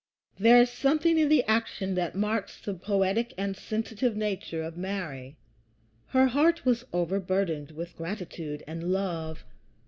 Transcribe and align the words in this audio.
There 0.39 0.59
is 0.59 0.71
something 0.71 1.19
in 1.19 1.29
the 1.29 1.43
action 1.43 1.93
that 1.93 2.15
marks 2.15 2.59
the 2.59 2.73
poetic 2.73 3.35
and 3.37 3.55
sensitive 3.55 4.15
nature 4.17 4.63
of 4.63 4.75
Mary. 4.75 5.37
Her 6.07 6.25
heart 6.25 6.65
was 6.65 6.83
overburdened 6.91 7.69
with 7.69 7.95
gratitude 7.97 8.63
and 8.65 8.91
love. 8.91 9.43